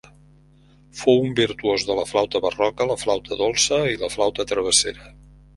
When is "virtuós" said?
1.41-1.85